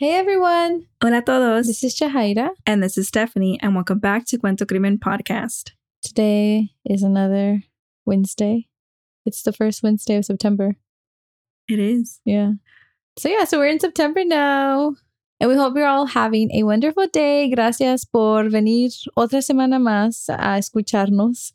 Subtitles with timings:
[0.00, 1.66] Hey everyone, Hola a todos.
[1.66, 2.52] this is Jahaira.
[2.66, 5.72] and this is Stephanie, and welcome back to Cuento Crimen Podcast.
[6.02, 7.64] Today is another
[8.06, 8.68] Wednesday.
[9.26, 10.76] It's the first Wednesday of September.
[11.68, 12.20] It is.
[12.24, 12.52] Yeah.
[13.18, 14.94] So yeah, so we're in September now.
[15.38, 17.50] And we hope you're all having a wonderful day.
[17.50, 21.52] Gracias por venir otra semana más a escucharnos.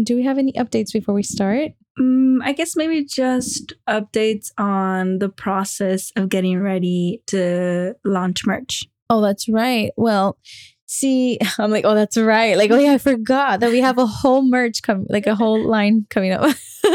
[0.00, 1.72] Do we have any updates before we start?
[2.00, 8.84] Mm, I guess maybe just updates on the process of getting ready to launch merch.
[9.10, 9.90] Oh, that's right.
[9.96, 10.38] Well,
[10.90, 12.56] see, I'm like, oh, that's right.
[12.56, 15.62] Like, oh yeah, I forgot that we have a whole merch coming, like a whole
[15.64, 16.44] line coming up.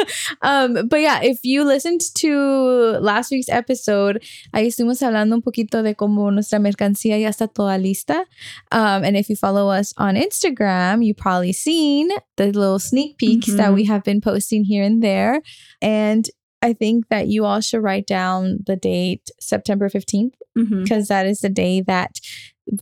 [0.42, 4.22] um, but yeah, if you listened to last week's episode,
[4.54, 8.26] ahí estuvimos hablando un poquito de cómo nuestra mercancía ya está toda lista.
[8.72, 13.48] Um, and if you follow us on Instagram, you probably seen the little sneak peeks
[13.56, 13.76] that Mhm.
[13.76, 15.42] we have been posting here and there.
[15.82, 16.28] And
[16.62, 20.84] I think that you all should write down the date, September 15th Mhm.
[20.84, 22.20] because that is the day that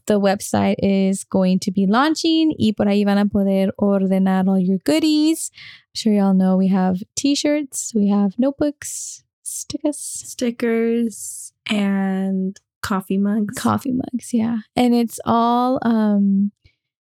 [0.05, 4.57] the website is going to be launching y por ahí van a poder ordenar all
[4.59, 5.51] your goodies.
[5.53, 13.55] I'm sure y'all know we have t-shirts, we have notebooks, stickers, Stickers and coffee mugs.
[13.57, 14.59] coffee mugs, yeah.
[14.75, 16.51] And it's all um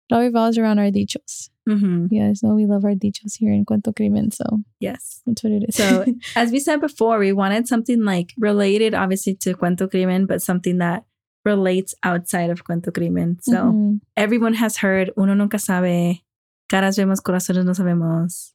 [0.08, 1.50] it all revolves around our dichos.
[1.68, 2.08] Mhm.
[2.12, 4.44] You guys know we love our dichos here in Cuento Crimen, so
[4.80, 5.22] Yes.
[5.26, 5.74] that's what it is.
[5.76, 6.04] So,
[6.36, 10.78] as we said before, we wanted something like related, obviously, to Cuento Crimen, but something
[10.78, 11.04] that
[11.44, 13.38] relates outside of Cuento Crimen.
[13.42, 14.00] So, Mhm.
[14.16, 16.22] everyone has heard Uno Nunca Sabe,
[16.68, 18.52] Caras Vemos, Corazones No Sabemos,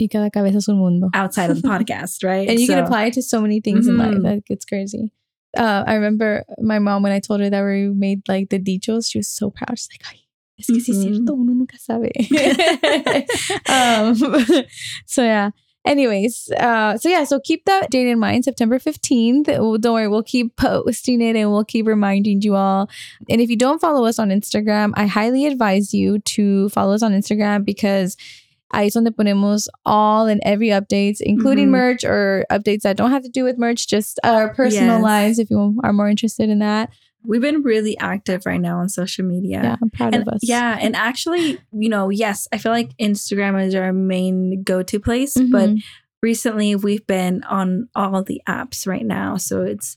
[0.00, 1.10] y cada cabeza es un mundo.
[1.14, 2.48] outside of the podcast, right?
[2.48, 4.14] and you can apply it to so many things in life.
[4.14, 4.22] Mhm.
[4.22, 5.12] That gets crazy.
[5.56, 9.10] Uh, I remember my mom when I told her that we made like the dichos,
[9.10, 9.76] she was so proud.
[9.76, 10.20] She's like, "Ay,
[10.60, 12.10] es que sí es cierto, uno nunca sabe."
[13.68, 14.14] um,
[15.06, 15.50] so yeah.
[15.86, 19.46] Anyways, uh, so yeah, so keep that date in mind, September 15th.
[19.80, 22.90] Don't worry, we'll keep posting it and we'll keep reminding you all.
[23.30, 27.02] And if you don't follow us on Instagram, I highly advise you to follow us
[27.02, 28.18] on Instagram because
[28.74, 31.70] ahí es donde ponemos all and every updates, including Mhm.
[31.70, 35.02] merch or updates that don't have to do with merch, just our personal Yes.
[35.02, 36.90] lives if you are more interested in that.
[37.24, 39.60] We've been really active right now on social media.
[39.62, 40.40] Yeah, I'm proud And, of us.
[40.42, 45.34] yeah, and actually, you know, yes, I feel like Instagram is our main go-to place,
[45.34, 45.82] but Mhm.
[46.22, 49.36] recently we've been on all the apps right now.
[49.36, 49.96] So it's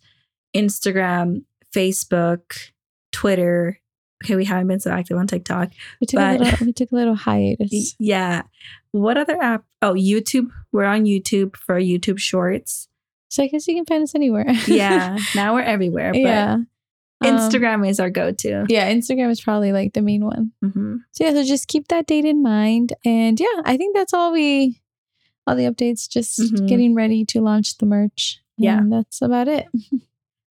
[0.56, 2.72] Instagram, Facebook,
[3.11, 3.79] Twitter.
[4.23, 5.72] Okay, we haven't been so active on TikTok.
[6.00, 7.95] we took but- a little we took a little hiatus.
[8.00, 8.44] Yeah.
[8.91, 9.66] What other app?
[9.81, 10.50] Oh, YouTube.
[10.72, 12.88] We're on YouTube for YouTube Shorts.
[13.29, 14.45] So I guess you can find us anywhere.
[14.67, 15.17] Yeah.
[15.35, 16.13] now we're everywhere.
[16.13, 16.59] But
[17.25, 18.66] Um, Instagram is our go-to.
[18.69, 20.51] yeah, Instagram is probably like the main one.
[20.63, 21.00] Mhm.
[21.11, 22.94] So yeah, so just keep that date in mind.
[23.06, 24.81] And yeah, I think that's all we
[25.45, 26.67] all the updates, just Mhm.
[26.67, 28.39] getting ready to launch the merch.
[28.57, 28.78] Yeah.
[28.78, 29.67] And that's about it.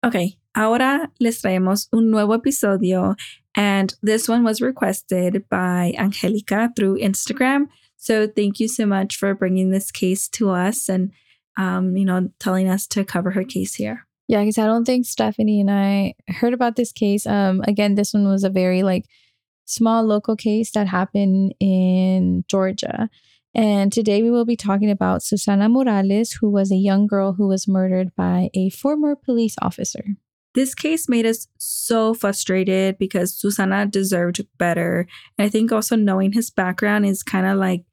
[0.04, 3.16] Ok, ahora les traemos un nuevo episodio,
[3.56, 7.66] and this one was requested by Angelica through Instagram.
[7.97, 11.10] So thank you so much for bringing this case to us and,
[11.56, 14.06] um, you know, telling us to cover her case here.
[14.28, 17.26] Yeah, because I don't think Stephanie and I heard about this case.
[17.26, 19.04] Um, again, this one was a very like
[19.66, 23.09] small local case that happened in Georgia.
[23.54, 27.48] And today we will be talking about Susana Morales, who was a young girl who
[27.48, 30.04] was murdered by a former police officer.
[30.54, 35.06] This case made us so frustrated because Susana deserved better.
[35.38, 37.84] And I think also knowing his background is kind of like,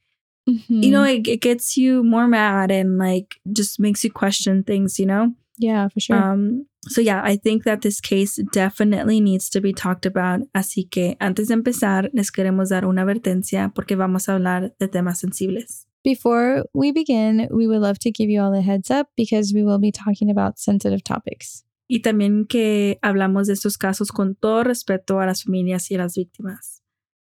[0.45, 4.99] you know, it, it gets you more mad and like just makes you question things,
[4.99, 5.33] you know?
[5.57, 6.17] Yeah, for sure.
[6.17, 10.41] Um, so yeah, I think that this case definitely needs to be talked about.
[10.53, 14.87] Así que antes de empezar, les queremos dar una advertencia porque vamos a hablar de
[14.87, 15.87] temas sensibles.
[16.03, 19.63] Before we begin, we would love to give you all a heads up because we
[19.63, 21.63] will be talking about sensitive topics.
[21.87, 25.99] Y también que hablamos de estos casos con todo respeto a las familias y a
[25.99, 26.81] las víctimas.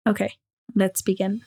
[0.07, 0.31] Okay,
[0.75, 1.43] let's begin.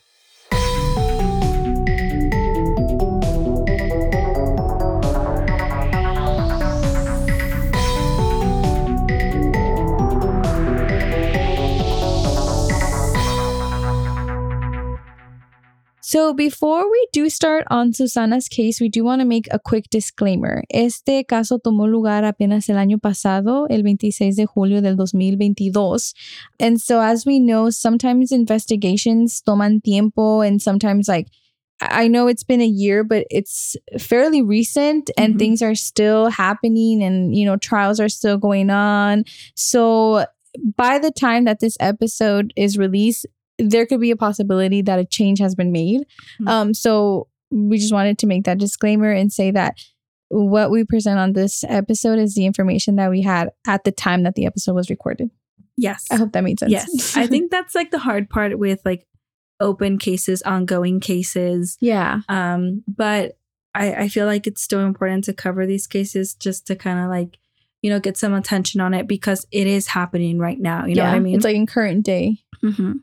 [16.12, 19.86] So, before we do start on Susana's case, we do want to make a quick
[19.90, 20.62] disclaimer.
[20.70, 26.14] Este caso tomó lugar apenas el año pasado, el 26 de julio del 2022.
[26.60, 31.28] And so, as we know, sometimes investigations toman tiempo and sometimes, like,
[31.80, 35.40] I know it's been a year, but it's fairly recent and Mhm.
[35.40, 39.24] things are still happening and, you know, trials are still going on.
[39.56, 40.26] So,
[40.76, 43.26] by the time that this episode is released,
[43.70, 46.06] there could be a possibility that a change has been made.
[46.42, 46.50] Mhm.
[46.50, 49.76] Um, so we just wanted to make that disclaimer and say that
[50.30, 54.24] what we present on this episode is the information that we had at the time
[54.24, 55.30] that the episode was recorded.
[55.78, 56.08] Yes.
[56.10, 56.72] I hope that made sense.
[56.72, 57.18] Yes.
[57.18, 59.06] I think that's like the hard part with like
[59.60, 61.78] open cases, ongoing cases.
[61.82, 62.22] yeah.
[62.30, 63.38] Um, but
[63.76, 67.10] I, I feel like it's still important to cover these cases just to kind of
[67.10, 67.38] like,
[67.82, 70.86] you know, get some attention on it because it is happening right now.
[70.86, 71.10] You know yeah.
[71.10, 71.36] what I mean?
[71.36, 72.38] It's like in current day.
[72.64, 73.02] Mhm.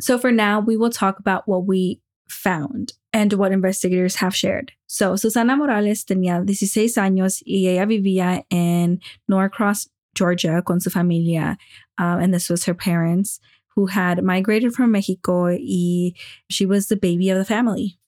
[0.00, 4.72] So for now, we will talk about what we found and what investigators have shared.
[4.86, 11.56] So Susana Morales tenía 16 años y ella vivía en Norcross, Georgia, con su familia,
[11.98, 13.40] um, and this was her parents
[13.74, 15.46] who had migrated from Mexico.
[15.46, 16.12] Y
[16.48, 17.98] she was the baby of the family.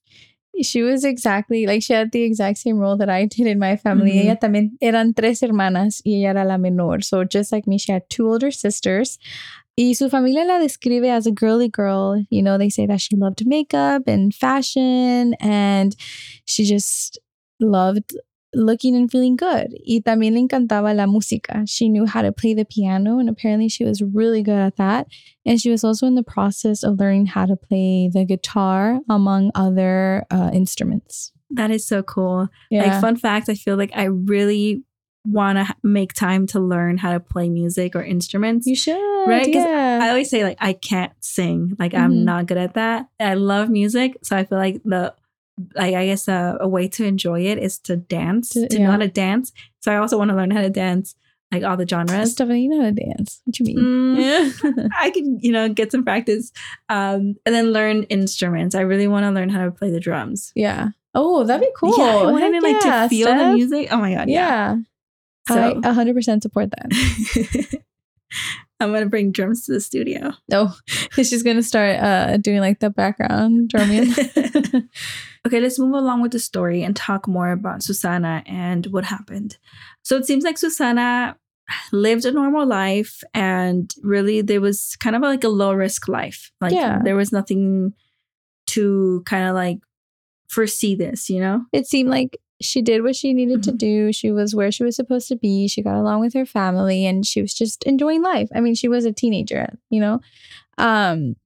[0.62, 3.76] She was exactly like she had the exact same role that I did in my
[3.76, 4.12] family.
[4.12, 4.24] Mhm.
[4.24, 7.04] Ella también eran tres hermanas y ella era la menor.
[7.04, 9.18] So just like me, she had two older sisters.
[9.78, 12.25] Y su familia la describe as a girly girl.
[12.31, 15.94] You know, they say that she loved makeup and fashion and
[16.46, 17.19] she just
[17.61, 18.17] loved
[18.55, 19.75] looking and feeling good.
[19.87, 21.69] Y también le encantaba la música.
[21.69, 25.08] She knew how to play the piano and apparently she was really good at that.
[25.44, 29.50] And she was also in the process of learning how to play the guitar, among
[29.55, 31.32] other uh, instruments.
[31.50, 32.49] That is so cool.
[32.70, 32.84] Yeah.
[32.84, 34.82] Like, fun fact, I feel like I really
[35.31, 38.67] want to make time to learn how to play music or instruments.
[38.67, 38.96] you should.
[39.26, 39.44] Right?
[39.44, 40.00] 'Cause Yeah.
[40.02, 41.75] I always say like I can't sing.
[41.78, 42.25] Like I'm Mhm.
[42.25, 43.08] not good at that.
[43.20, 45.14] I love music, so I feel like the
[45.75, 48.84] like I guess a, a way to enjoy it is to dance, To- to, yeah.
[48.87, 49.52] know how to dance.
[49.81, 51.14] So I also want to learn how to dance,
[51.50, 52.32] like all the genres.
[52.32, 53.40] Stephanie, you know how to dance.
[53.44, 53.78] What you mean?
[53.78, 54.88] Mm, Yeah.
[55.00, 56.52] I can, you know, get some practice,
[56.90, 58.75] um, and then learn instruments.
[58.75, 60.52] I really want to learn how to play the drums.
[60.55, 60.88] yeah.
[61.19, 61.94] Oh, that'd be cool.
[61.96, 63.88] Yeah, I want Heck to like yeah, to feel the music.
[63.90, 64.75] Oh my god, yeah.
[64.75, 64.76] Yeah.
[65.48, 67.81] So- I 100% support that.
[68.81, 70.32] I'm gonna bring drums to the studio.
[70.52, 70.76] Oh,
[71.12, 74.12] she's going to start uh, doing like the background drumming.
[75.46, 79.58] Okay, let's move along with the story and talk more about Susana and what happened.
[80.02, 81.37] So it seems like Susana
[81.92, 86.50] lived a normal life and really there was kind of like a low risk life.
[86.60, 86.99] Like Yeah.
[87.04, 87.92] there was nothing
[88.70, 89.78] to kind of like
[90.49, 91.64] foresee this, you know?
[91.72, 93.78] it seemed like she did what she needed to Mhm.
[93.78, 94.12] do.
[94.12, 95.68] She was where she was supposed to be.
[95.68, 98.48] She got along with her family and she was just enjoying life.
[98.54, 100.20] I mean, she was a teenager, you know?
[100.78, 101.36] Um,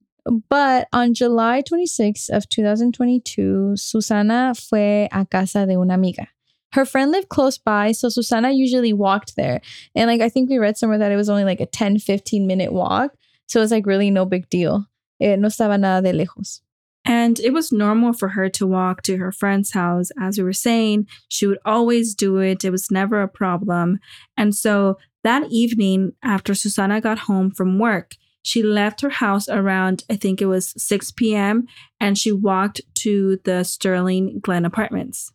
[0.49, 6.27] but on July 26th of 2022, Susana fue a casa de una amiga.
[6.73, 9.59] Her friend lived close by, so Susana usually walked there.
[9.95, 12.47] And like I think we read somewhere that it was only like a 10, 15
[12.47, 13.13] minute walk.
[13.47, 14.85] So it's like really no big deal.
[15.19, 16.61] Eh, no estaba nada de lejos.
[17.03, 20.09] And it was normal for her to walk to her friend's house.
[20.19, 22.63] As we were saying, she would always do it.
[22.63, 23.99] It was never a problem.
[24.37, 30.03] And so that evening, after Susana got home from work, she left her house around,
[30.09, 31.65] I think it was 6 p.m.,
[31.99, 35.31] and she walked to the Sterling Glen apartments.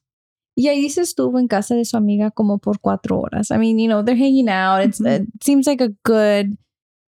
[0.59, 3.51] Y ahí se estuvo en casa de su amiga como por cuatro horas.
[3.51, 4.83] I mean, you know, they're hanging out.
[4.83, 5.29] It's Mhm.
[5.35, 6.57] it seems like a good,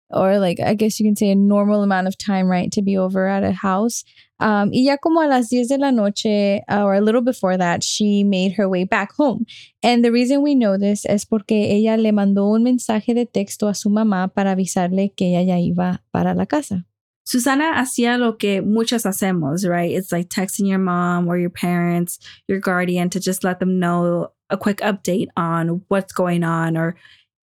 [0.10, 2.98] or like I guess you can say a normal amount of time, right, to be
[2.98, 4.04] over at a house.
[4.40, 7.58] Um, y ya como a las 10 de la noche, uh, or a little before
[7.58, 9.46] that, she made her way back home.
[9.82, 13.68] And the reason we know this es porque ella le mandó un mensaje de texto
[13.68, 16.86] a su mamá para avisarle que ella ya iba para la casa.
[17.28, 19.92] Susana hacía lo que muchas hacemos, right?
[19.92, 24.30] It's like texting your mom or your parents, your guardian to just let them know
[24.50, 26.96] a quick update on what's going on or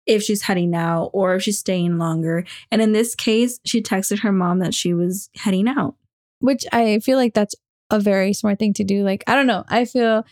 [0.06, 2.46] if she's heading out or if she's staying longer.
[2.72, 5.96] And in this case, she texted her mom that she was heading out.
[6.44, 7.56] which I feel like that's
[7.90, 9.02] a very smart thing to do.
[9.02, 9.64] Like, I don't know.
[9.70, 10.26] I feel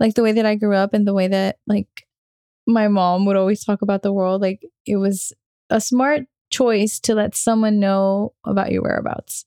[0.00, 2.08] like the way that I grew up and the way that like
[2.66, 5.32] my mom would always talk about the world, like it was
[5.70, 9.44] a smart choice to let someone know about your whereabouts.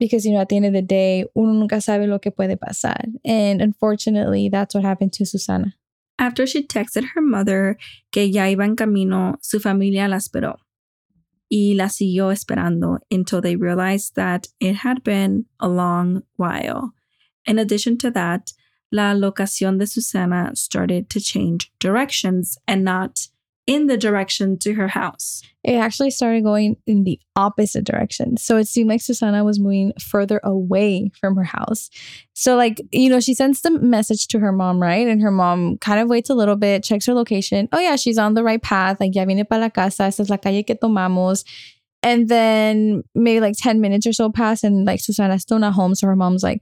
[0.00, 2.58] Because, you know, at the end of the day, uno nunca sabe lo que puede
[2.58, 3.12] pasar.
[3.24, 5.76] And unfortunately, that's what happened to Susana.
[6.18, 7.76] After she texted her mother
[8.12, 10.56] que ya iba en camino, su familia la esperó.
[11.50, 16.92] Y la siguió esperando until they realized that it had been a long while.
[17.46, 18.52] In addition to that,
[18.90, 23.28] la locación de Susana started to change directions and not
[23.66, 25.42] in the direction to her house.
[25.62, 28.36] It actually started going in the opposite direction.
[28.36, 31.88] So it seemed like Susana was moving further away from her house.
[32.34, 35.06] So, like, you know, she sends the message to her mom, right?
[35.06, 37.68] And her mom kind of waits a little bit, checks her location.
[37.72, 39.00] Oh, yeah, she's on the right path.
[39.00, 40.04] Like, ya viene para la casa.
[40.04, 41.44] Esta es la calle que tomamos.
[42.02, 45.94] And then maybe like 10 minutes or so pass, and like Susana's still not home.
[45.94, 46.60] So her mom's like,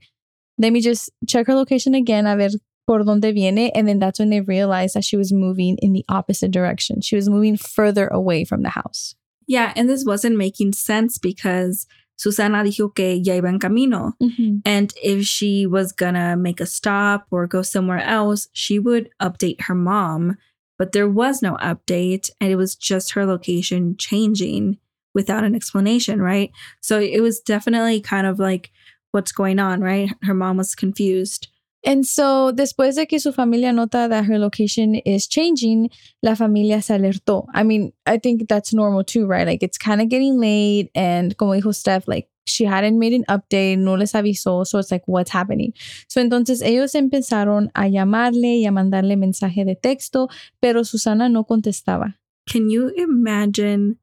[0.57, 2.49] let me just check her location again, a ver
[2.87, 3.71] por donde viene.
[3.73, 7.01] And then that's when they realized that she was moving in the opposite direction.
[7.01, 9.15] She was moving further away from the house.
[9.47, 11.85] Yeah, and this wasn't making sense because
[12.15, 14.13] Susana dijo que ya iba en camino.
[14.21, 14.61] Mhm.
[14.65, 19.61] And if she was gonna make a stop or go somewhere else, she would update
[19.61, 20.37] her mom.
[20.77, 24.77] But there was no update, and it was just her location changing
[25.13, 26.51] without an explanation, right?
[26.81, 28.71] So it was definitely kind of like,
[29.11, 30.09] what's going on, right?
[30.23, 31.47] Her mom was confused.
[31.85, 35.89] And so, después de que su familia nota that her location is changing,
[36.21, 37.45] la familia se alertó.
[37.53, 39.45] I mean, I think that's normal too, right?
[39.45, 43.25] Like it's kind of getting late, and como dijo Steph, like she hadn't made an
[43.29, 45.73] update, no les avisó, so it's like, what's happening?
[46.07, 50.29] So entonces ellos empezaron a llamarle y a mandarle mensaje de texto,
[50.61, 52.15] pero Susana no contestaba.
[52.49, 53.97] Can you imagine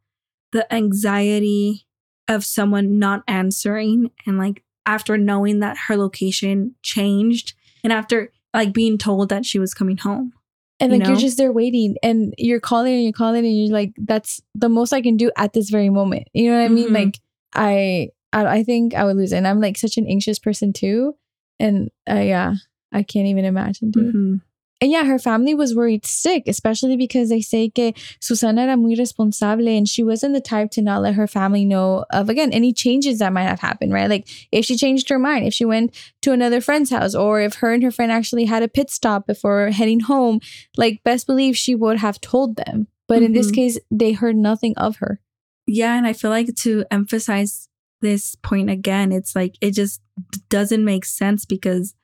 [0.53, 1.87] the anxiety
[2.29, 8.73] of someone not answering and like after knowing that her location changed and after like
[8.73, 10.33] being told that she was coming home?
[10.81, 13.73] And You like you're just there waiting, and you're calling and you're calling, and you're
[13.73, 16.29] like, that's the most I can do at this very moment.
[16.33, 16.89] You know what I mean?
[16.89, 16.95] Mhm.
[16.95, 17.19] Like
[17.55, 19.37] I, I, I think I would lose it.
[19.37, 21.17] And I'm like such an anxious person too,
[21.59, 22.55] and uh, yeah,
[22.93, 24.15] I can't even imagine, dude.
[24.15, 24.41] Mhm.
[24.83, 28.97] And yeah, her family was worried sick, especially because they say que Susana era muy
[28.97, 32.73] responsable and she wasn't the type to not let her family know of, again, any
[32.73, 34.09] changes that might have happened, right?
[34.09, 37.57] Like if she changed her mind, if she went to another friend's house, or if
[37.57, 40.41] her and her friend actually had a pit stop before heading home,
[40.79, 42.87] like best believe she would have told them.
[43.07, 43.55] But in this Mhm.
[43.55, 45.21] case, they heard nothing of her.
[45.67, 47.69] Yeah, and I feel like to emphasize
[48.01, 50.01] this point again, it's like it just
[50.49, 51.95] doesn't make sense because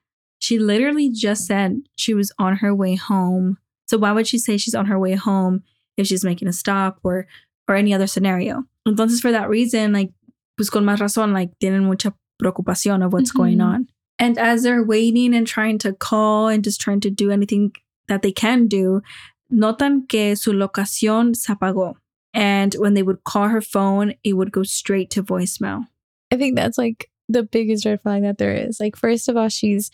[0.47, 3.59] she literally just said she was on her way home.
[3.89, 5.63] So why would she say she's on her way home
[5.97, 7.27] if she's making a stop or
[7.69, 8.65] or any other scenario?
[8.87, 10.11] Entonces for that reason, like
[10.57, 13.65] pues con más razón, like tienen mucha preocupación of what's going Mhm.
[13.75, 13.89] on.
[14.19, 17.73] And as they're waiting and trying to call and just trying to do anything
[18.09, 19.03] that they can do,
[19.51, 21.97] notan que su locación se apagó.
[22.33, 25.87] And when they would call her phone, it would go straight to voicemail.
[26.33, 28.79] I think that's like the biggest red flag that there is.
[28.81, 29.91] Like, first of all, she's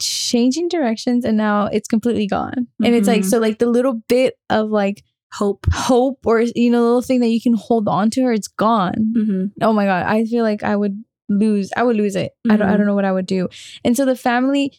[0.00, 2.66] changing directions and now it's completely gone.
[2.82, 3.30] And it's like, Mhm.
[3.30, 5.02] so like the little bit of like
[5.34, 5.66] Hope.
[5.72, 8.94] hope or, you know, little thing that you can hold on to her, it's gone.
[9.14, 10.04] hmm Oh my God.
[10.06, 12.32] I feel like I would lose, I would lose it.
[12.48, 13.48] I don't, I don't know what I would do.
[13.84, 14.72] And so the family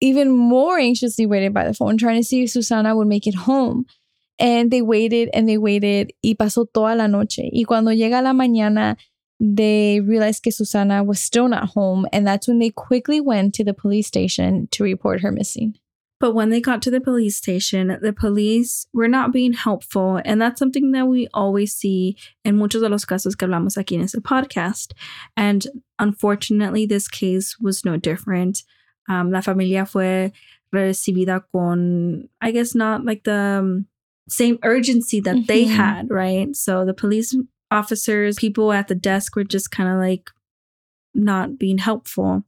[0.00, 3.34] even more anxiously waited by the phone, trying to see if Susana would make it
[3.34, 3.84] home.
[4.38, 7.50] And they waited and they waited y pasó toda la noche.
[7.52, 8.96] Y cuando llega la mañana,
[9.40, 12.06] they realized que Susana was still not home.
[12.12, 15.74] And that's when they quickly went to the police station to report her missing.
[16.20, 20.20] But when they got to the police station, the police were not being helpful.
[20.24, 23.92] And that's something that we always see in muchos de los casos que hablamos aquí
[23.94, 24.94] en este podcast.
[25.36, 25.64] And
[26.00, 28.64] unfortunately, this case was no different.
[29.08, 30.32] Um, la familia fue
[30.74, 33.86] recibida con, I guess, not like the um,
[34.28, 35.68] same urgency that they Mhm.
[35.76, 36.54] had, right?
[36.56, 37.36] So the police
[37.70, 40.30] officers, people at the desk were just kind of like
[41.14, 42.44] not being helpful.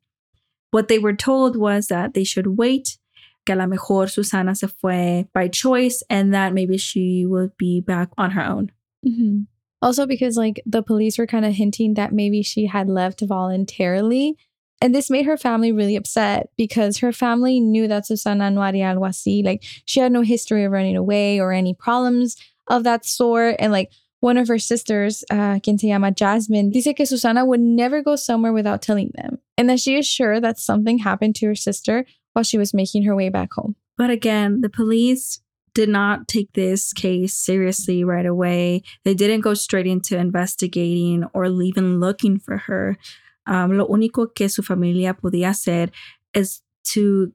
[0.71, 2.99] What they were told was that they should wait
[3.47, 7.81] que a lo mejor Susana se fue by choice and that maybe she would be
[7.81, 8.71] back on her own.
[9.07, 9.47] Mhm.
[9.83, 14.37] Also, because like the police were kind of hinting that maybe she had left voluntarily.
[14.83, 19.45] And this made her family really upset because her family knew that Susana algo así.
[19.45, 22.37] Like she had no history of running away or any problems
[22.69, 23.57] of that sort.
[23.59, 27.61] And like one of her sisters, uh, quien se llama Jasmine, dice que Susana would
[27.61, 29.39] never go somewhere without telling them.
[29.57, 33.05] And that she is sure that something happened to her sister while she was making
[33.05, 33.77] her way back home.
[33.97, 35.41] But again, the police
[35.75, 38.83] did not take this case seriously right away.
[39.05, 42.99] They didn't go straight into investigating or even looking for her.
[43.47, 45.91] Um, lo único que su familia podía hacer
[46.35, 46.63] is
[46.93, 47.33] to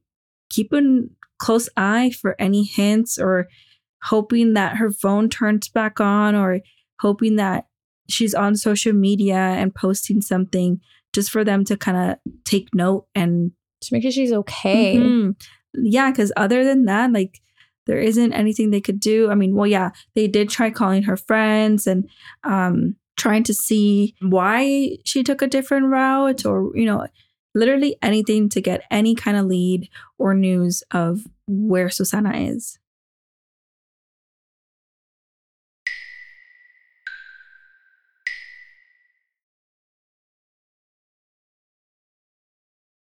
[0.49, 0.81] keep a
[1.37, 3.47] close eye for any hints or
[4.03, 6.61] hoping that her phone turns back on or
[6.99, 7.67] hoping that
[8.07, 10.79] she's on social media and posting something
[11.13, 14.97] just for them to kind of take note and To make sure she's okay.
[14.97, 15.35] Mhm.
[15.75, 17.41] Yeah, because other than that, like
[17.85, 19.29] there isn't anything they could do.
[19.29, 22.09] I mean, well, yeah, they did try calling her friends and
[22.43, 27.07] um trying to see why she took a different route or, you know,
[27.53, 29.87] literally anything to get any kind of lead
[30.17, 32.77] or news of where Susana is.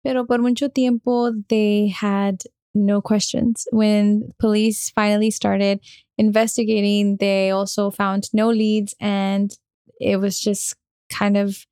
[0.03, 2.43] Pero por mucho tiempo, they had
[2.73, 3.67] no questions.
[3.71, 5.79] When police finally started
[6.17, 9.51] investigating, they also found no leads, and
[9.99, 10.75] it was just
[11.09, 11.65] kind of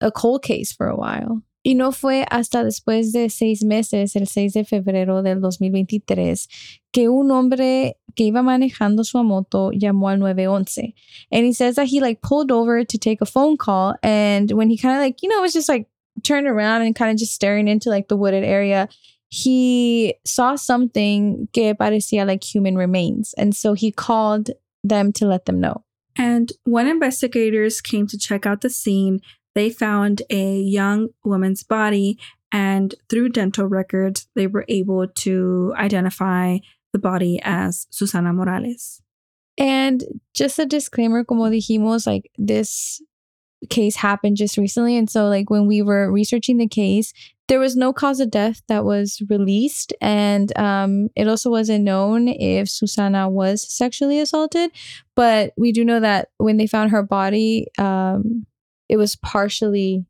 [0.00, 1.42] a cold case for a while.
[1.66, 6.46] Y no fue hasta después de seis meses, el 6 de febrero del 2023,
[6.92, 10.94] que un hombre que iba manejando su moto llamó al 911.
[11.32, 13.94] And he says that he like pulled over to take a phone call.
[14.02, 15.88] And when he kind of like, you know, it was just like
[16.22, 18.88] turned around and kind of just staring into like the wooded area,
[19.28, 23.34] he saw something que parecía like human remains.
[23.36, 24.50] And so he called
[24.84, 25.84] them to let them know.
[26.16, 29.20] And when investigators came to check out the scene,
[29.54, 32.18] they found a young woman's body.
[32.52, 36.58] And through dental records, they were able to identify
[36.92, 39.02] the body as Susana Morales.
[39.58, 43.02] And just a disclaimer, como dijimos, like this
[43.70, 44.96] case happened just recently.
[44.96, 47.12] And so, like, when we were researching the case,
[47.48, 49.92] there was no cause of death that was released.
[50.00, 54.70] And um, it also wasn't known if Susana was sexually assaulted.
[55.14, 58.46] But we do know that when they found her body, um,
[58.88, 60.06] it was partially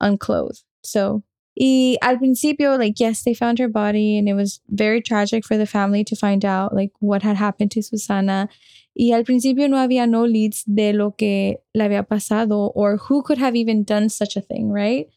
[0.00, 0.62] unclothed.
[0.82, 1.22] So,
[1.58, 5.56] y al principio, like, yes, they found her body, and it was very tragic for
[5.56, 8.48] the family to find out, like, what had happened to Susana.
[8.94, 13.22] Y al principio no había no leads de lo que le había pasado or who
[13.22, 15.08] could have even done such a thing, right?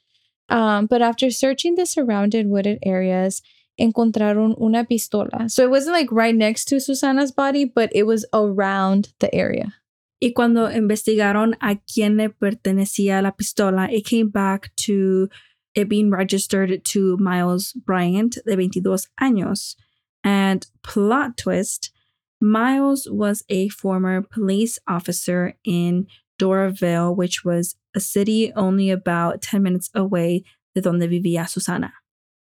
[0.50, 3.42] Um, but after searching the surrounded wooded areas,
[3.80, 5.50] encontraron una pistola.
[5.50, 9.76] So it wasn't like right next to Susana's body, but it was around the area.
[10.22, 15.30] Y cuando investigaron a quién le pertenecía la pistola, it came back to
[15.76, 19.76] it being registered to Miles Bryant, de 22 años.
[20.24, 21.92] And plot twist,
[22.40, 26.08] Miles was a former police officer in
[26.40, 31.94] Doraville, which was a city only about 10 minutes away de donde vivía Susana.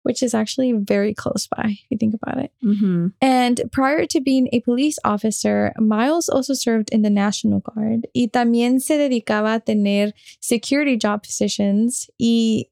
[0.03, 2.51] Which is actually very close by, if you think about it.
[2.65, 3.07] Mm-hmm.
[3.21, 8.27] And prior to being a police officer, Miles also served in the National Guard y
[8.33, 12.09] también se dedicaba a tener security job positions.
[12.19, 12.65] Y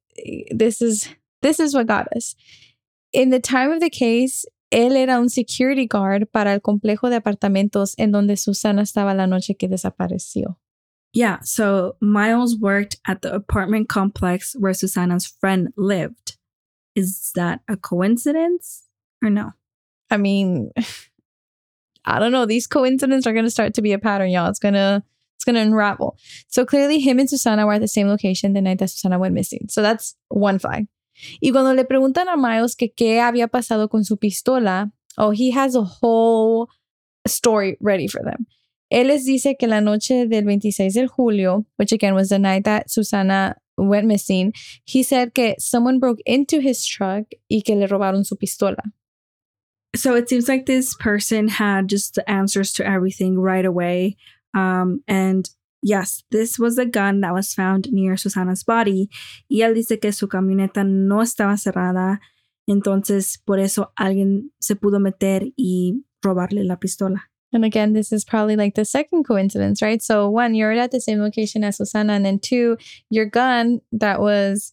[0.52, 1.10] this is
[1.42, 2.36] this is what got us.
[3.12, 7.20] In the time of the case, él era un security guard para el complejo de
[7.20, 10.56] apartamentos en donde Susana estaba la noche que desapareció.
[11.12, 16.38] Yeah, so Miles worked at the apartment complex where Susana's friend lived.
[16.96, 18.84] Is that a coincidence
[19.24, 19.54] or no?
[20.12, 20.72] I mean,
[22.06, 22.46] I don't know.
[22.46, 24.50] These coincidences are going to start to be a pattern, y'all.
[24.50, 25.04] It's going to
[25.40, 26.18] it's going to unravel.
[26.50, 29.34] So clearly him and Susana were at the same location the night that Susana went
[29.34, 29.68] missing.
[29.70, 30.88] So that's one flag.
[31.42, 35.52] Y cuando le preguntan a Miles que qué había pasado con su pistola, oh, he
[35.52, 36.68] has a whole
[37.26, 38.48] story ready for them.
[38.92, 42.66] Él les dice que la noche del 26 de julio, which again was the night
[42.66, 44.52] that Susana went missing,
[44.84, 48.92] he said que someone broke into his truck y que le robaron su pistola.
[49.96, 54.18] So it seems like this person had just the answers to everything right away.
[54.54, 55.50] Um, and
[55.82, 59.10] yes, this was the gun that was found near Susana's body.
[59.50, 62.20] Y él dice que su camioneta no estaba cerrada.
[62.68, 67.30] Entonces, por eso alguien se pudo meter y robarle la pistola.
[67.52, 70.04] And again, this is probably like the second coincidence, right?
[70.04, 72.14] So, one, you're at the same location as Susana.
[72.14, 72.78] And then two,
[73.10, 74.72] your gun that was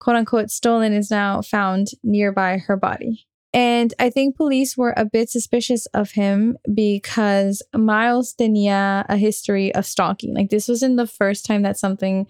[0.00, 3.26] quote unquote stolen is now found nearby her body.
[3.56, 9.74] And I think police were a bit suspicious of him because Miles tenía a history
[9.74, 10.34] of stalking.
[10.34, 12.26] Like, this wasn't the first time that something,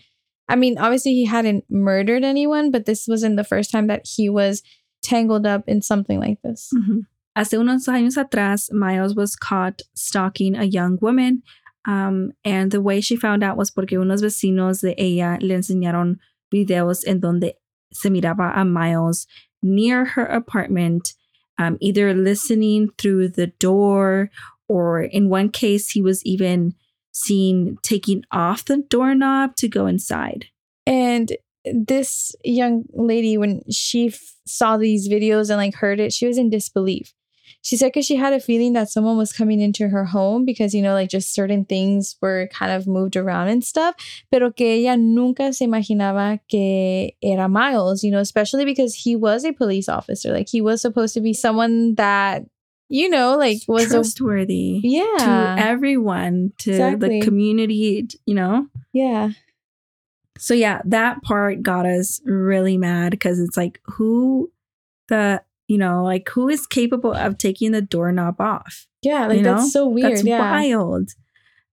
[0.48, 4.28] I mean, obviously he hadn't murdered anyone, but this wasn't the first time that he
[4.28, 4.62] was
[5.02, 6.70] tangled up in something like this.
[6.72, 7.00] Mm-hmm.
[7.36, 11.42] Hace unos años atrás, Miles was caught stalking a young woman.
[11.88, 16.18] Um, and the way she found out was porque unos vecinos de ella le enseñaron
[16.54, 17.54] videos en donde
[17.92, 19.26] se miraba a Miles
[19.62, 21.14] near her apartment,
[21.58, 24.30] um, either listening through the door,
[24.68, 26.74] or in one case, he was even
[27.12, 30.46] seen taking off the doorknob to go inside.
[30.86, 31.32] And
[31.64, 36.38] this young lady, when she f- saw these videos and like heard it, she was
[36.38, 37.12] in disbelief.
[37.66, 40.72] She said because she had a feeling that someone was coming into her home because,
[40.72, 43.96] you know, like just certain things were kind of moved around and stuff,
[44.30, 49.44] pero que ella nunca se imaginaba que era Miles, you know, especially because he was
[49.44, 50.32] a police officer.
[50.32, 52.44] Like he was supposed to be someone that
[52.88, 54.76] you know, like was trustworthy.
[54.76, 55.56] A, yeah.
[55.56, 57.18] To everyone, to exactly.
[57.18, 58.68] the community, you know?
[58.92, 59.30] Yeah.
[60.38, 64.52] So yeah, that part got us really mad because it's like who
[65.08, 68.86] the you know, like who is capable of taking the doorknob off?
[69.02, 69.68] Yeah, like you that's know?
[69.68, 70.12] so weird.
[70.12, 70.40] That's yeah.
[70.40, 71.10] wild.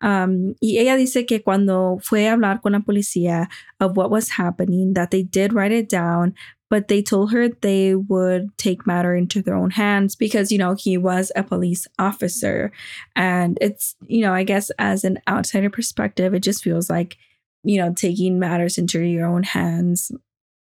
[0.02, 3.48] Um, y ella dice que cuando fue a hablar con la policía
[3.80, 6.34] of what was happening, that they did write it down,
[6.70, 10.76] but they told her they would take matter into their own hands because, you know,
[10.78, 12.74] he was a police officer.
[13.16, 17.16] And it's, you know, I guess as an outsider perspective, it just feels like,
[17.64, 20.12] you know, taking matters into your own hands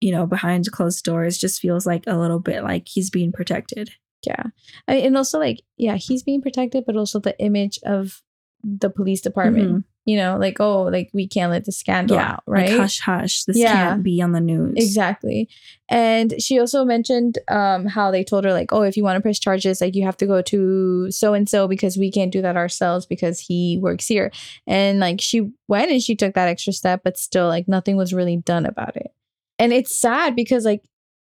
[0.01, 3.89] you know, behind closed doors just feels like a little bit like he's being protected.
[4.25, 4.43] Yeah.
[4.87, 8.21] I, and also, like, yeah, he's being protected, but also the image of
[8.63, 9.71] the police department.
[9.71, 9.83] Mhm.
[10.07, 12.33] You know, like, oh, like, we can't let the scandal Yeah.
[12.33, 12.69] out, right?
[12.69, 13.43] Like hush hush.
[13.45, 13.73] This Yeah.
[13.73, 14.73] can't be on the news.
[14.77, 15.49] Exactly.
[15.89, 19.21] And she also mentioned um, how they told her, like, oh, if you want to
[19.21, 22.41] press charges, like, you have to go to so and so because we can't do
[22.43, 24.31] that ourselves because he works here.
[24.67, 28.13] And like, she went and she took that extra step, but still, like, nothing was
[28.13, 29.11] really done about it.
[29.57, 30.83] And it's sad because, like,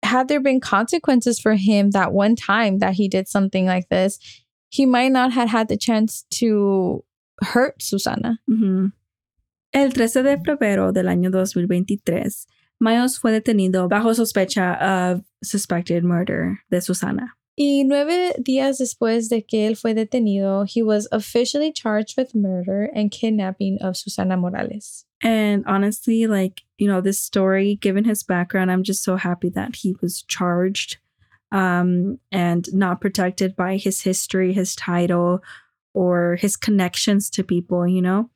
[0.04, 4.20] had there been consequences for him that one time that he did something like this,
[4.70, 7.04] he might not have had the chance to
[7.42, 8.40] hurt Susana.
[9.74, 12.48] El 13 de febrero del año 2023,
[12.80, 17.34] Miles fue detenido bajo sospecha of suspected murder de Susana.
[17.58, 22.90] Y nueve días después de que él fue detenido, he was officially charged with murder
[22.94, 25.06] and kidnapping of Susana Morales.
[25.26, 29.78] And honestly, like, you know, this story, given his background, I'm just so happy that
[29.78, 30.98] he was charged
[31.52, 35.42] um, and not protected by his history, his title,
[35.96, 38.30] or his connections to people, you know?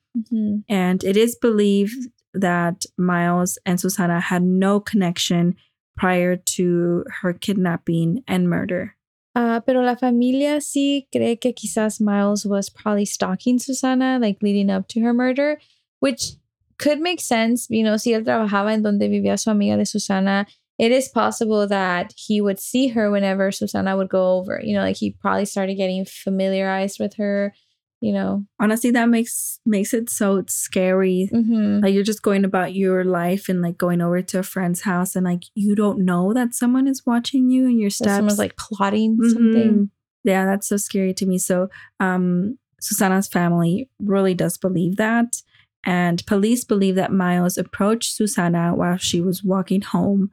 [0.68, 5.54] And it is believed that Miles and Susana had no connection
[5.96, 8.96] prior to her kidnapping and murder.
[9.36, 14.70] Uh, pero la familia sí cree que quizás Miles was probably stalking Susana, like leading
[14.70, 15.60] up to her murder,
[16.00, 16.32] which
[16.80, 17.66] could make sense.
[17.70, 20.46] You know, si él trabajaba en donde vivía su amiga de Susana,
[20.78, 24.60] it is possible that he would see her whenever Susana would go over.
[24.62, 27.52] You know, like he probably started getting familiarized with her,
[28.00, 28.44] you know.
[28.58, 31.28] Honestly, that makes makes it so scary.
[31.32, 31.80] Mm-hmm.
[31.82, 35.14] Like you're just going about your life and like going over to a friend's house
[35.16, 38.12] and like you don't know that someone is watching you and your steps.
[38.16, 39.32] Someone's like plotting Mhm.
[39.32, 39.90] something.
[40.24, 41.38] Yeah, that's so scary to me.
[41.38, 45.36] So, um, Susana's family really does believe that.
[45.84, 50.30] And police believe that Miles approached Susana while she was walking home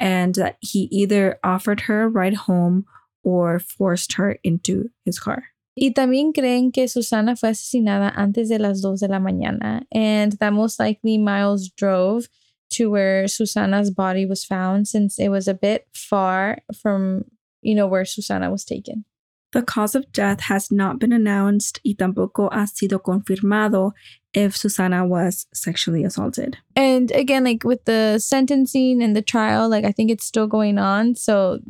[0.00, 2.84] and that he either offered her a ride home
[3.22, 5.44] or forced her into his car.
[5.80, 10.32] Y también creen que Susana fue asesinada antes de las dos de la mañana, and
[10.40, 12.28] that most likely Miles drove
[12.70, 17.24] to where Susana's body was found since it was a bit far from,
[17.62, 19.04] you know, where Susana was taken.
[19.52, 23.92] The cause of death has not been announced y tampoco ha sido confirmado
[24.34, 26.58] if Susana was sexually assaulted.
[26.76, 30.78] And again, like with the sentencing and the trial, like I think it's still going
[30.78, 31.14] on.
[31.14, 31.60] So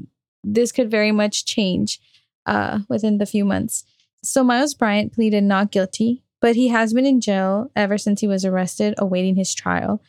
[0.43, 2.01] this could very much change
[2.47, 3.85] uh, within the few months.
[4.23, 8.27] So Miles Bryant pleaded not guilty, but he has been in jail ever since he
[8.27, 10.03] was arrested, awaiting his trial.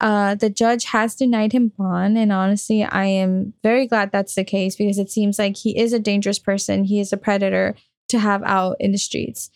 [0.00, 4.44] Uh, the judge has denied him bond, and honestly, I am very glad that's the
[4.44, 6.84] case because it seems like he is a dangerous person.
[6.84, 7.74] He is a predator
[8.08, 9.50] to have out in the streets.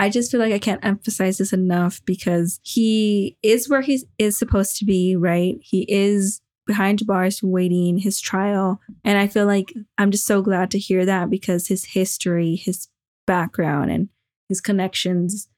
[0.00, 4.38] I just feel like I can't emphasize this enough because he is where he is
[4.38, 5.56] supposed to be, right?
[5.60, 8.80] He is behind bars waiting his trial.
[9.04, 12.88] And I feel like I'm just so glad to hear that because his history, his
[13.26, 14.08] background, and
[14.48, 15.48] his connections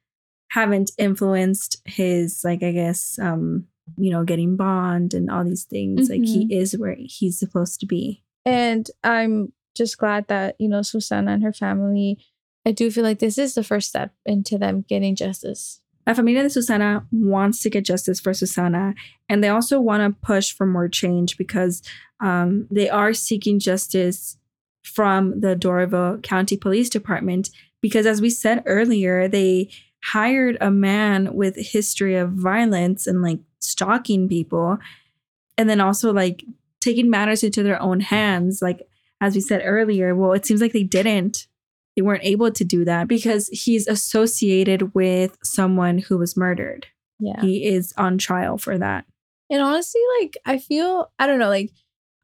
[0.51, 6.11] haven't influenced his, like, I guess, um, you know, getting bond and all these things.
[6.11, 8.25] Like, he is where he's supposed to be.
[8.45, 12.19] And I'm just glad that, you know, Susana and her family,
[12.65, 15.81] I do feel like this is the first step into them getting justice.
[16.07, 18.95] La familia de Susana wants to get justice for Susana,
[19.29, 21.83] and they also want to push for more change because
[22.21, 24.37] um, they are seeking justice
[24.83, 27.51] from the Doraville County Police Department.
[27.81, 29.71] Because, as we said earlier, they
[30.05, 34.79] hired a man with history of violence and like stalking people,
[35.57, 36.45] and then also like
[36.81, 38.61] taking matters into their own hands.
[38.61, 38.83] Like,
[39.21, 41.47] as we said earlier, well, it seems like they didn't
[41.97, 46.87] they weren't able to do that because he's associated with someone who was murdered.
[47.21, 47.41] Yeah.
[47.41, 49.05] He is on trial for that.
[49.51, 51.71] And honestly, like, I feel, I don't know, like,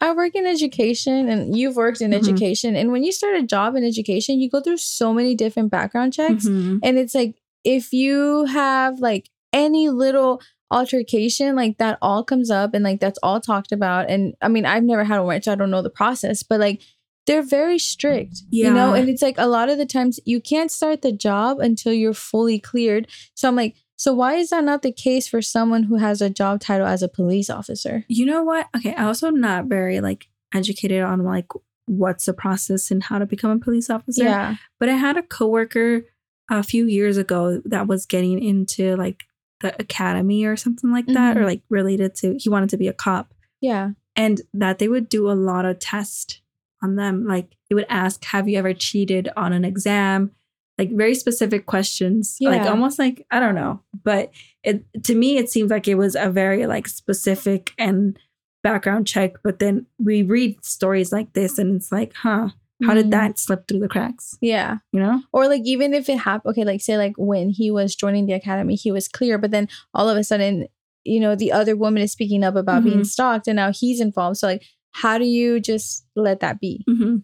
[0.00, 2.16] I work in education and you've worked in Mhm.
[2.18, 2.76] education.
[2.76, 6.12] And when you start a job in education, you go through so many different background
[6.12, 6.46] checks.
[6.46, 6.78] Mhm.
[6.83, 12.74] And it's like, if you have like any little altercation, like that all comes up
[12.74, 14.09] and like that's all talked about.
[14.09, 16.81] And I mean, I've never had one, so I don't know the process, but like
[17.28, 18.94] they're very strict, you know?
[18.94, 22.12] And it's like a lot of the times you can't start the job until you're
[22.14, 23.06] fully cleared.
[23.34, 26.30] So I'm like, so why is that not the case for someone who has a
[26.30, 28.04] job title as a police officer?
[28.08, 28.68] You know what?
[28.76, 31.46] Okay, I also not very like educated on like
[31.86, 34.24] what's the process and how to become a police officer.
[34.24, 34.56] Yeah.
[34.80, 36.02] But I had a coworker
[36.50, 39.24] a few years ago that was getting into like
[39.60, 41.40] the academy or something like that, Mhm.
[41.40, 43.34] or like related to he wanted to be a cop.
[43.60, 43.90] Yeah.
[44.16, 46.40] and that they would do a lot of tests
[46.82, 50.30] on them like they would ask have you ever cheated on an exam
[50.78, 54.30] like very specific questions like almost like i don't know but
[54.62, 58.18] it to me it seems like it was a very like specific and
[58.64, 62.48] background check, but then we read stories like this and it's like, huh,
[62.84, 63.10] how did Mhm.
[63.12, 64.36] that slip through the cracks?
[64.40, 64.78] Yeah.
[64.92, 65.22] You know?
[65.32, 68.32] Or like even if it happened, okay, like say like when he was joining the
[68.32, 70.66] academy, he was clear, but then all of a sudden,
[71.04, 73.06] you know, the other woman is speaking up about being Mhm.
[73.06, 74.38] stalked and now he's involved.
[74.38, 76.85] So like how do you just let that be?
[76.88, 77.16] Mm-hmm.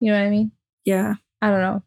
[0.00, 0.52] You know what I mean?
[0.84, 1.14] Yeah.
[1.40, 1.82] I don't know.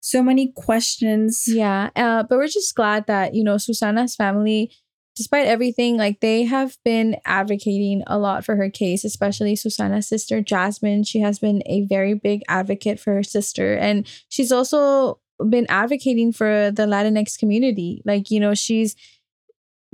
[0.00, 1.44] So many questions.
[1.46, 1.90] Yeah.
[1.96, 4.70] Uh, but we're just glad that, you know, Susana's family,
[5.16, 10.42] despite everything, like they have been advocating a lot for her case, especially Susana's sister,
[10.42, 11.04] Jasmine.
[11.04, 13.76] She has been a very big advocate for her sister.
[13.76, 18.02] And she's also been advocating for the Latinx community.
[18.04, 18.94] Like, you know, she's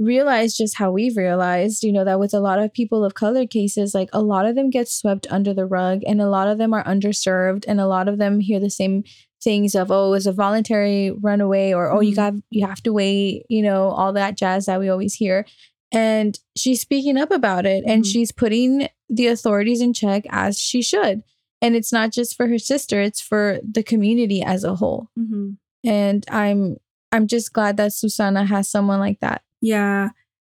[0.00, 3.46] realized just how we've realized, you know, that with a lot of people of color
[3.46, 6.58] cases, like a lot of them get swept under the rug and a lot of
[6.58, 9.04] them are underserved and a lot of them hear the same
[9.42, 12.92] things of oh it was a voluntary runaway or oh you got you have to
[12.92, 15.46] wait you know all that jazz that we always hear.
[15.92, 18.12] And she's speaking up about it and Mhm.
[18.12, 21.22] she's putting the authorities in check as she should.
[21.62, 25.08] And it's not just for her sister it's for the community as a whole.
[25.18, 25.50] Mm-hmm.
[25.88, 26.76] and i'm
[27.12, 30.10] i'm just glad that susana has someone like that Yeah.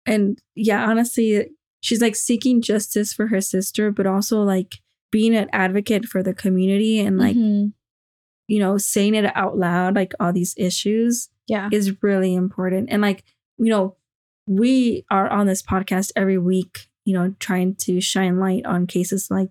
[0.07, 4.77] And yeah, honestly, she's like seeking justice for her sister, but also like
[5.11, 7.73] being an advocate for the community and like, Mhm.
[8.49, 12.89] you know, saying it out loud, like all these issues yeah is really important.
[12.91, 13.25] And like,
[13.59, 13.97] you know,
[14.47, 19.29] we are on this podcast every week, you know, trying to shine light on cases
[19.31, 19.51] like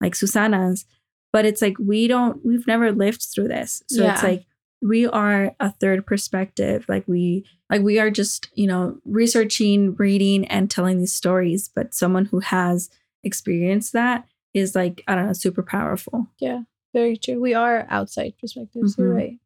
[0.00, 0.84] like Susana's,
[1.32, 3.82] but it's like we don't we've never lived through this.
[3.88, 4.44] So it's like
[4.80, 6.84] we are a third perspective.
[6.88, 11.94] Like we like we are just, you know, researching, reading and telling these stories, but
[11.94, 12.88] someone who has
[13.22, 16.28] experienced that is like, I don't know, super powerful.
[16.38, 16.62] Yeah,
[16.94, 17.40] very true.
[17.40, 18.96] We are outside perspectives.
[18.96, 19.16] You're Mhm.
[19.16, 19.38] right.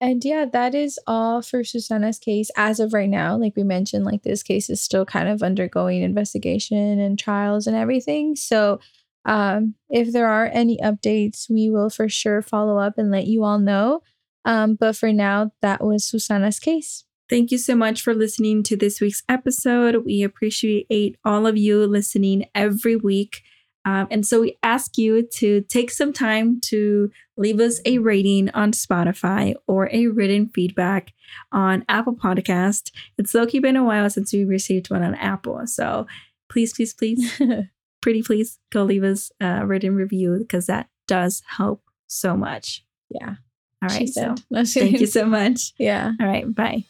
[0.00, 3.36] And yeah, that is all for Susana's case as of right now.
[3.36, 7.76] Like we mentioned, like this case is still kind of undergoing investigation and trials and
[7.76, 8.34] everything.
[8.34, 8.80] So
[9.24, 13.44] um, if there are any updates, we will for sure follow up and let you
[13.44, 14.02] all know.
[14.44, 17.04] Um, but for now, that was Susana's case.
[17.32, 20.04] Thank you so much for listening to this week's episode.
[20.04, 23.40] We appreciate all of you listening every week.
[23.86, 28.50] Um, and so we ask you to take some time to leave us a rating
[28.50, 31.14] on Spotify or a written feedback
[31.52, 32.92] on Apple Podcast.
[33.16, 35.66] It's low key been a while since we received one on Apple.
[35.66, 36.06] So
[36.50, 37.40] please, please, please,
[38.02, 42.84] pretty please go leave us a written review because that does help so much.
[43.08, 43.36] yeah.
[43.82, 44.00] All right.
[44.00, 44.06] she.
[44.08, 44.42] So said.
[44.50, 45.72] No, she thank you so much.
[45.78, 46.12] Yeah.
[46.20, 46.54] All right.
[46.54, 46.84] Bye.